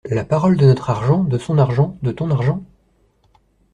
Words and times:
La 0.09 0.25
parole 0.25 0.57
de 0.57 0.65
notre 0.65 0.89
argent, 0.89 1.23
de 1.23 1.37
son 1.37 1.59
argent, 1.59 1.95
de 2.01 2.11
ton 2.11 2.31
argent! 2.31 2.63